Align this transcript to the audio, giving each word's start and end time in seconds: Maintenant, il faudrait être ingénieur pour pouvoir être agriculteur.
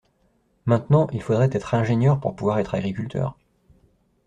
Maintenant, 0.65 1.05
il 1.13 1.21
faudrait 1.21 1.49
être 1.51 1.75
ingénieur 1.75 2.19
pour 2.19 2.35
pouvoir 2.35 2.57
être 2.57 2.73
agriculteur. 2.73 3.37